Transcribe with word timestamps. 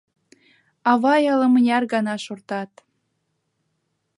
Авай 0.91 1.23
ала-мыняр 1.33 1.83
гана 1.93 2.15
шортат. 2.25 2.71